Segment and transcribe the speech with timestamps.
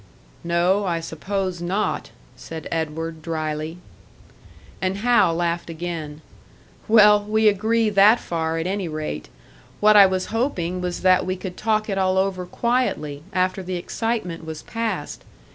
[0.43, 3.77] "No, I suppose not," said Edward, drily.
[4.81, 6.21] And Hal laughed again.
[6.87, 9.29] "Well, we agree that far, at any rate.
[9.79, 13.75] What I was hoping was that we could talk it all over quietly, after the
[13.75, 15.23] excitement was past.